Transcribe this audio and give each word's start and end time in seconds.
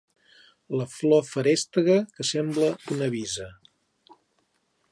La 0.79 0.87
flor 0.93 1.21
feréstega 1.33 1.97
que 2.15 2.27
sembla 2.31 2.71
una 2.97 3.11
visa. 3.17 3.51